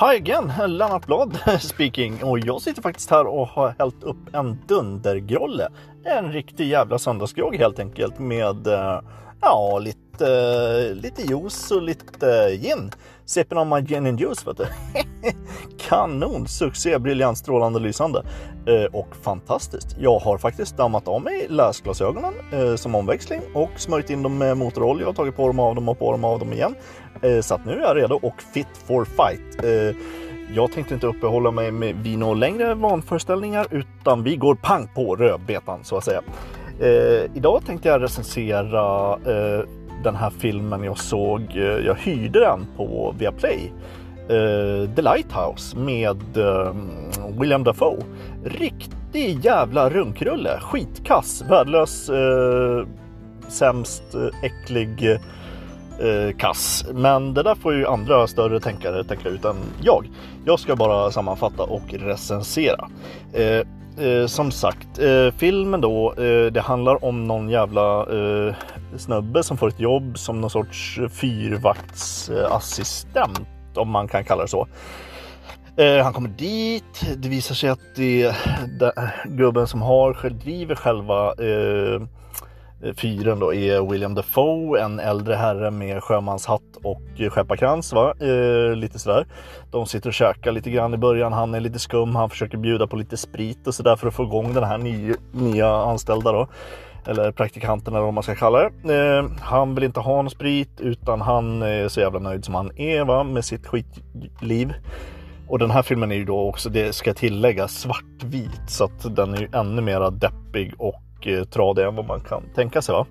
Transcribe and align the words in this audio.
Hi 0.00 0.16
again, 0.16 0.52
Lennart 0.66 1.06
Blad 1.06 1.38
speaking 1.60 2.24
och 2.24 2.38
jag 2.38 2.62
sitter 2.62 2.82
faktiskt 2.82 3.10
här 3.10 3.26
och 3.26 3.48
har 3.48 3.74
hällt 3.78 4.02
upp 4.02 4.34
en 4.34 4.58
dundergrolle. 4.68 5.68
En 6.04 6.32
riktig 6.32 6.68
jävla 6.68 6.98
söndagsgrogg 6.98 7.56
helt 7.56 7.78
enkelt 7.78 8.18
med 8.18 8.66
eh, 8.66 9.00
ja, 9.40 9.78
lite, 9.78 9.98
lite 10.94 11.22
juice 11.22 11.70
och 11.70 11.82
lite 11.82 12.50
gin. 12.56 12.90
Sipping 13.24 13.58
on 13.58 13.68
my 13.68 13.80
gin 13.80 14.06
and 14.06 14.20
juice 14.20 14.46
vet 14.46 14.56
du. 14.56 14.66
Kanon, 15.78 16.46
succé, 16.48 16.98
briljant, 16.98 17.38
strålande, 17.38 17.80
lysande 17.80 18.22
eh, 18.66 18.84
och 18.92 19.16
fantastiskt. 19.22 19.96
Jag 19.98 20.18
har 20.18 20.38
faktiskt 20.38 20.76
dammat 20.76 21.08
av 21.08 21.22
mig 21.22 21.46
läsglasögonen 21.48 22.34
eh, 22.52 22.74
som 22.74 22.94
omväxling 22.94 23.40
och 23.54 23.70
smörjt 23.76 24.10
in 24.10 24.22
dem 24.22 24.38
med 24.38 24.56
motorolja 24.56 25.08
och 25.08 25.16
tagit 25.16 25.36
på 25.36 25.46
dem 25.46 25.58
av 25.58 25.74
dem 25.74 25.88
och 25.88 25.98
på 25.98 26.12
dem 26.12 26.24
av 26.24 26.38
dem 26.38 26.52
igen. 26.52 26.74
Eh, 27.22 27.40
så 27.40 27.54
att 27.54 27.66
nu 27.66 27.72
är 27.72 27.80
jag 27.80 27.96
redo 27.96 28.14
och 28.22 28.42
fit 28.54 28.76
for 28.86 29.04
fight. 29.04 29.64
Jag 30.54 30.72
tänkte 30.72 30.94
inte 30.94 31.06
uppehålla 31.06 31.50
mig 31.50 31.70
med 31.70 31.96
vino 31.96 32.34
längre 32.34 32.74
vanföreställningar 32.74 33.66
utan 33.70 34.22
vi 34.22 34.36
går 34.36 34.54
pang 34.54 34.88
på 34.94 35.16
rödbetan 35.16 35.84
så 35.84 35.96
att 35.96 36.04
säga. 36.04 36.22
Eh, 36.80 37.30
idag 37.34 37.62
tänkte 37.66 37.88
jag 37.88 38.02
recensera 38.02 39.12
eh, 39.12 39.64
den 40.04 40.16
här 40.16 40.30
filmen 40.30 40.84
jag 40.84 40.98
såg. 40.98 41.42
Eh, 41.56 41.62
jag 41.62 41.94
hyrde 41.94 42.40
den 42.40 42.66
på 42.76 43.14
Viaplay. 43.18 43.72
Uh, 44.30 44.94
The 44.94 45.02
Lighthouse 45.02 45.76
med 45.76 46.36
uh, 46.36 46.72
William 47.40 47.64
Dafoe. 47.64 48.02
Riktig 48.44 49.44
jävla 49.44 49.90
runkrulle. 49.90 50.60
Skitkass, 50.60 51.44
värdelös, 51.50 52.10
uh, 52.10 52.86
sämst, 53.48 54.02
äcklig 54.42 55.18
kass. 56.38 56.86
Men 56.94 57.34
det 57.34 57.42
där 57.42 57.54
får 57.54 57.74
ju 57.74 57.86
andra 57.86 58.26
större 58.26 58.60
tänkare 58.60 59.04
tänka 59.04 59.28
ut 59.28 59.44
än 59.44 59.56
jag. 59.82 60.10
Jag 60.44 60.60
ska 60.60 60.76
bara 60.76 61.10
sammanfatta 61.10 61.62
och 61.62 61.82
recensera. 61.92 62.88
Eh, 63.98 64.26
som 64.26 64.50
sagt, 64.50 64.98
eh, 64.98 65.30
filmen 65.36 65.80
då, 65.80 66.12
eh, 66.12 66.46
det 66.52 66.60
handlar 66.60 67.04
om 67.04 67.24
någon 67.24 67.48
jävla 67.48 68.06
snubbe 68.96 69.42
som 69.42 69.56
får 69.56 69.68
ett 69.68 69.80
jobb 69.80 70.18
som 70.18 70.40
någon 70.40 70.50
sorts 70.50 71.00
fyrvaktsassistent 71.10 73.48
om 73.74 73.90
man 73.90 74.08
kan 74.08 74.24
kalla 74.24 74.42
det 74.42 74.48
så. 74.48 74.68
Eh, 75.78 76.04
han 76.04 76.12
kommer 76.12 76.28
dit. 76.28 77.04
Det 77.16 77.28
visar 77.28 77.54
sig 77.54 77.70
att 77.70 77.94
det 77.96 78.22
är 78.22 78.34
gubben 79.24 79.66
som 79.66 79.82
har, 79.82 80.30
driver 80.30 80.74
själva 80.74 81.28
eh, 81.28 82.02
fyren 82.96 83.38
då 83.38 83.54
är 83.54 83.90
William 83.90 84.14
Dafoe, 84.14 84.80
en 84.80 85.00
äldre 85.00 85.34
herre 85.34 85.70
med 85.70 86.02
sjömanshatt 86.02 86.76
och 86.84 87.02
skepparkrans. 87.30 87.92
Va? 87.92 88.14
Eh, 88.20 88.76
lite 88.76 88.98
sådär. 88.98 89.26
De 89.70 89.86
sitter 89.86 90.08
och 90.08 90.14
käkar 90.14 90.52
lite 90.52 90.70
grann 90.70 90.94
i 90.94 90.98
början. 90.98 91.32
Han 91.32 91.54
är 91.54 91.60
lite 91.60 91.78
skum. 91.78 92.16
Han 92.16 92.30
försöker 92.30 92.58
bjuda 92.58 92.86
på 92.86 92.96
lite 92.96 93.16
sprit 93.16 93.66
och 93.66 93.74
sådär 93.74 93.96
för 93.96 94.08
att 94.08 94.14
få 94.14 94.22
igång 94.24 94.54
den 94.54 94.64
här 94.64 94.78
nya, 94.78 95.14
nya 95.32 95.68
anställda 95.68 96.32
då 96.32 96.48
eller 97.06 97.32
praktikanten 97.32 97.94
eller 97.94 98.04
vad 98.04 98.14
man 98.14 98.22
ska 98.22 98.34
kalla 98.34 98.70
det. 98.84 98.94
Eh, 98.94 99.24
han 99.40 99.74
vill 99.74 99.84
inte 99.84 100.00
ha 100.00 100.16
någon 100.16 100.30
sprit 100.30 100.80
utan 100.80 101.20
han 101.20 101.62
är 101.62 101.88
så 101.88 102.00
jävla 102.00 102.18
nöjd 102.18 102.44
som 102.44 102.54
han 102.54 102.78
är 102.78 103.04
va, 103.04 103.24
med 103.24 103.44
sitt 103.44 103.66
skitliv. 103.66 104.72
Och 105.48 105.58
den 105.58 105.70
här 105.70 105.82
filmen 105.82 106.12
är 106.12 106.16
ju 106.16 106.24
då 106.24 106.48
också, 106.48 106.68
det 106.68 106.92
ska 106.92 107.14
tilläggas, 107.14 107.72
svartvit 107.72 108.60
så 108.70 108.84
att 108.84 109.16
den 109.16 109.34
är 109.34 109.40
ju 109.40 109.48
ännu 109.52 109.82
mera 109.82 110.10
deppig 110.10 110.74
och 110.78 111.02
och 111.18 111.26
eh, 111.26 111.44
tradig 111.44 111.84
än 111.84 111.96
vad 111.96 112.06
man 112.06 112.20
kan 112.20 112.42
tänka 112.54 112.82
sig. 112.82 112.92
Va? 112.92 113.06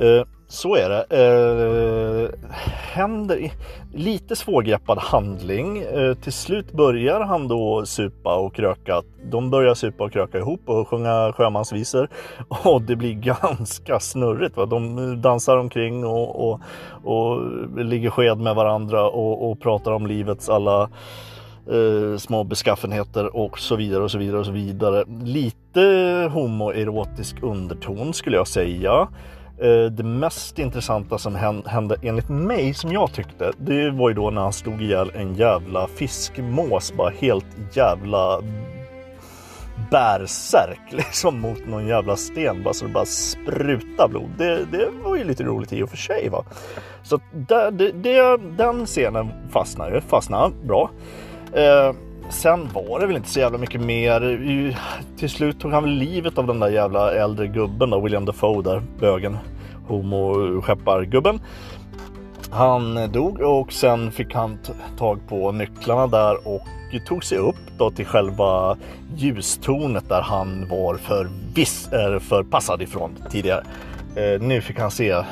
Eh, 0.00 0.24
så 0.48 0.76
är 0.76 0.88
det. 0.88 1.04
Eh, 1.10 2.40
händer 2.92 3.52
lite 3.94 4.36
svårgreppad 4.36 4.98
handling. 4.98 5.78
Eh, 5.78 6.14
till 6.14 6.32
slut 6.32 6.72
börjar 6.72 7.20
han 7.20 7.48
då 7.48 7.86
supa 7.86 8.36
och 8.36 8.54
kröka. 8.54 9.02
De 9.30 9.50
börjar 9.50 9.74
supa 9.74 10.04
och 10.04 10.12
kröka 10.12 10.38
ihop 10.38 10.60
och 10.64 10.88
sjunga 10.88 11.32
sjömansvisor. 11.32 12.08
Och 12.48 12.82
det 12.82 12.96
blir 12.96 13.14
ganska 13.14 14.00
snurrigt. 14.00 14.56
Va? 14.56 14.66
De 14.66 14.98
eh, 14.98 15.16
dansar 15.16 15.56
omkring 15.56 16.04
och, 16.04 16.50
och, 16.50 16.60
och 17.04 17.40
ligger 17.84 18.10
sked 18.10 18.38
med 18.38 18.54
varandra 18.54 19.08
och, 19.10 19.50
och 19.50 19.60
pratar 19.60 19.92
om 19.92 20.06
livets 20.06 20.48
alla 20.48 20.90
eh, 21.70 22.18
små 22.18 22.44
beskaffenheter 22.44 23.36
och 23.36 23.58
så 23.58 23.76
vidare 23.76 24.02
och 24.02 24.10
så 24.10 24.18
vidare 24.18 24.38
och 24.38 24.46
så 24.46 24.52
vidare. 24.52 25.04
Lite 25.22 25.80
homoerotisk 26.32 27.36
underton 27.42 28.14
skulle 28.14 28.36
jag 28.36 28.48
säga. 28.48 29.08
Eh, 29.58 29.84
det 29.84 30.04
mest 30.04 30.58
intressanta 30.58 31.18
som 31.18 31.62
hände 31.66 31.96
enligt 32.02 32.28
mig, 32.28 32.74
som 32.74 32.92
jag 32.92 33.12
tyckte, 33.12 33.52
det 33.58 33.90
var 33.90 34.08
ju 34.08 34.14
då 34.14 34.30
när 34.30 34.42
han 34.42 34.52
stod 34.52 34.82
ihjäl 34.82 35.12
en 35.14 35.34
jävla 35.34 35.86
fiskmås, 35.86 36.92
bara 36.96 37.10
helt 37.10 37.46
jävla 37.72 38.40
bärsärk 39.90 40.80
liksom 40.90 41.40
mot 41.40 41.66
någon 41.66 41.86
jävla 41.86 42.16
sten 42.16 42.62
bara 42.62 42.74
så 42.74 42.84
det 42.84 42.92
bara 42.92 43.04
spruta 43.04 44.08
blod. 44.08 44.30
Det, 44.38 44.64
det 44.72 44.88
var 45.04 45.16
ju 45.16 45.24
lite 45.24 45.44
roligt 45.44 45.72
i 45.72 45.82
och 45.82 45.90
för 45.90 45.96
sig. 45.96 46.28
Va? 46.28 46.44
Så 47.02 47.20
där, 47.32 47.70
det, 47.70 47.92
det, 47.92 48.36
den 48.36 48.86
scenen 48.86 49.28
fastnade 49.50 49.94
ju, 49.94 50.00
fastnade 50.00 50.54
bra. 50.64 50.90
Eh, 51.54 51.94
sen 52.30 52.68
var 52.74 53.00
det 53.00 53.06
väl 53.06 53.16
inte 53.16 53.28
så 53.28 53.40
jävla 53.40 53.58
mycket 53.58 53.80
mer. 53.80 54.76
Till 55.18 55.30
slut 55.30 55.60
tog 55.60 55.72
han 55.72 55.82
väl 55.82 55.92
livet 55.92 56.38
av 56.38 56.46
den 56.46 56.60
där 56.60 56.68
jävla 56.68 57.14
äldre 57.14 57.46
gubben 57.46 57.90
då, 57.90 58.00
William 58.00 58.24
Dafoe 58.24 58.62
där, 58.62 58.82
bögen, 59.00 59.38
homo-skeppargubben. 59.88 61.40
Han 62.50 63.12
dog 63.12 63.40
och 63.40 63.72
sen 63.72 64.12
fick 64.12 64.34
han 64.34 64.58
tag 64.98 65.20
på 65.28 65.52
nycklarna 65.52 66.06
där 66.06 66.48
och 66.48 66.66
tog 67.06 67.24
sig 67.24 67.38
upp 67.38 67.78
då 67.78 67.90
till 67.90 68.06
själva 68.06 68.76
ljustornet 69.16 70.08
där 70.08 70.22
han 70.22 70.68
var 70.68 70.94
för 70.94 71.30
viss, 71.54 71.88
förpassad 72.20 72.82
ifrån 72.82 73.16
tidigare. 73.30 73.64
Eh, 74.16 74.40
nu 74.40 74.60
fick 74.60 74.78
han 74.78 74.90
se 74.90 75.10
eh, 75.10 75.24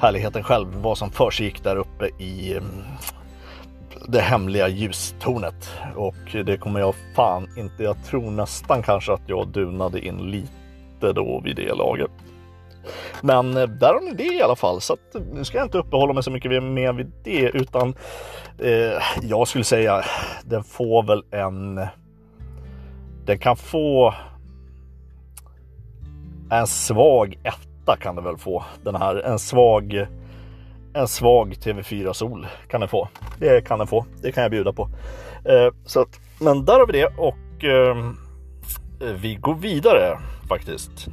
härligheten 0.00 0.42
själv, 0.42 0.68
vad 0.74 0.98
som 0.98 1.10
försiggick 1.10 1.64
där 1.64 1.76
uppe 1.76 2.06
i 2.06 2.58
det 4.08 4.20
hemliga 4.20 4.68
ljustornet. 4.68 5.70
Och 5.96 6.44
det 6.44 6.56
kommer 6.56 6.80
jag 6.80 6.94
fan 7.16 7.48
inte, 7.56 7.82
jag 7.82 8.04
tror 8.04 8.30
nästan 8.30 8.82
kanske 8.82 9.12
att 9.12 9.22
jag 9.26 9.48
dunade 9.48 10.06
in 10.06 10.30
lite 10.30 11.12
då 11.12 11.40
vid 11.44 11.56
det 11.56 11.74
laget. 11.74 12.10
Men 13.20 13.56
eh, 13.56 13.68
där 13.68 13.94
har 13.94 14.00
ni 14.00 14.12
det 14.12 14.34
i 14.34 14.42
alla 14.42 14.56
fall, 14.56 14.80
så 14.80 14.92
att, 14.92 15.16
nu 15.32 15.44
ska 15.44 15.58
jag 15.58 15.66
inte 15.66 15.78
uppehålla 15.78 16.12
mig 16.12 16.22
så 16.22 16.30
mycket 16.30 16.62
mer 16.62 16.92
vid 16.92 17.12
det, 17.24 17.50
utan 17.50 17.94
eh, 18.58 19.02
jag 19.22 19.48
skulle 19.48 19.64
säga 19.64 20.04
den 20.44 20.64
får 20.64 21.02
väl 21.02 21.22
en... 21.30 21.86
Den 23.26 23.38
kan 23.38 23.56
få 23.56 24.14
en 26.50 26.66
svag 26.66 27.38
etta 27.42 27.96
kan 27.96 28.14
den 28.14 28.24
väl 28.24 28.38
få 28.38 28.64
den 28.82 28.94
här. 28.94 29.16
En 29.16 29.38
svag 29.38 30.06
en 30.94 31.08
svag 31.08 31.52
TV4 31.52 32.12
Sol 32.12 32.46
kan 32.68 32.80
den 32.80 32.88
få. 32.88 33.08
Det 33.38 33.66
kan 33.66 33.78
den 33.78 33.88
få. 33.88 34.06
Det 34.22 34.32
kan 34.32 34.42
jag 34.42 34.50
bjuda 34.50 34.72
på. 34.72 34.88
Eh, 35.44 35.74
så 35.84 36.00
att, 36.00 36.20
men 36.40 36.64
där 36.64 36.78
har 36.78 36.86
vi 36.86 36.92
det 36.92 37.06
och 37.06 37.64
eh, 37.64 38.12
vi 39.14 39.34
går 39.34 39.54
vidare 39.54 40.18
faktiskt. 40.48 41.08